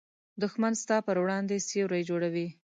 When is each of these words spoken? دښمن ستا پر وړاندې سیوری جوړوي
دښمن 0.41 0.73
ستا 0.83 0.97
پر 1.07 1.17
وړاندې 1.23 1.65
سیوری 1.69 2.01
جوړوي 2.09 2.47